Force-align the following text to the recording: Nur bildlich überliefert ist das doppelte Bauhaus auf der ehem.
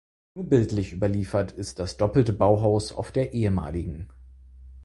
Nur 0.33 0.49
bildlich 0.49 0.93
überliefert 0.93 1.51
ist 1.51 1.77
das 1.77 1.95
doppelte 1.95 2.33
Bauhaus 2.33 2.91
auf 2.91 3.11
der 3.11 3.33
ehem. 3.35 4.07